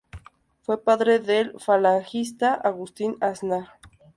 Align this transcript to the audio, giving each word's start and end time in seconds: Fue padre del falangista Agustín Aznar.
Fue 0.63 0.83
padre 0.83 1.19
del 1.19 1.53
falangista 1.59 2.55
Agustín 2.55 3.17
Aznar. 3.21 3.67